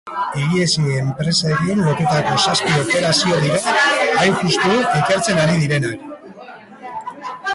Higiezinen 0.43 0.93
enpresekin 1.01 1.83
lotutako 1.87 2.39
zazpi 2.45 2.79
operazio 2.85 3.37
dira, 3.45 3.61
hain 4.23 4.39
justu, 4.47 4.73
ikertzen 5.03 5.43
ari 5.45 5.59
direnak. 5.65 6.09